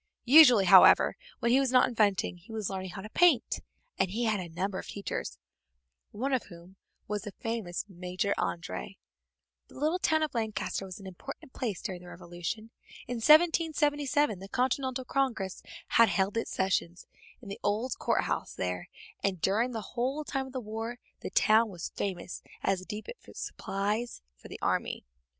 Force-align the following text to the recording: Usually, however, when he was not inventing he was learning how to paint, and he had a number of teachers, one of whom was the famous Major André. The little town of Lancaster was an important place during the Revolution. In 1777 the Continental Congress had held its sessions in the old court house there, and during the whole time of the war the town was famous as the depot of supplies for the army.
Usually, 0.25 0.65
however, 0.65 1.15
when 1.41 1.51
he 1.51 1.59
was 1.59 1.71
not 1.71 1.87
inventing 1.87 2.37
he 2.37 2.51
was 2.51 2.71
learning 2.71 2.89
how 2.89 3.03
to 3.03 3.09
paint, 3.11 3.59
and 3.99 4.09
he 4.09 4.23
had 4.23 4.39
a 4.39 4.49
number 4.51 4.79
of 4.79 4.87
teachers, 4.87 5.37
one 6.09 6.33
of 6.33 6.45
whom 6.45 6.75
was 7.07 7.21
the 7.21 7.33
famous 7.33 7.85
Major 7.87 8.33
André. 8.35 8.97
The 9.67 9.77
little 9.77 9.99
town 9.99 10.23
of 10.23 10.33
Lancaster 10.33 10.85
was 10.85 10.99
an 10.99 11.05
important 11.05 11.53
place 11.53 11.83
during 11.83 12.01
the 12.01 12.07
Revolution. 12.07 12.71
In 13.05 13.17
1777 13.17 14.39
the 14.39 14.47
Continental 14.49 15.05
Congress 15.05 15.61
had 15.89 16.09
held 16.09 16.35
its 16.35 16.49
sessions 16.49 17.05
in 17.39 17.47
the 17.47 17.59
old 17.61 17.99
court 17.99 18.23
house 18.23 18.55
there, 18.55 18.89
and 19.23 19.39
during 19.39 19.69
the 19.69 19.89
whole 19.93 20.23
time 20.23 20.47
of 20.47 20.53
the 20.53 20.59
war 20.59 20.97
the 21.19 21.29
town 21.29 21.69
was 21.69 21.89
famous 21.89 22.41
as 22.63 22.79
the 22.79 22.85
depot 22.85 23.11
of 23.27 23.37
supplies 23.37 24.23
for 24.35 24.47
the 24.47 24.57
army. 24.63 25.05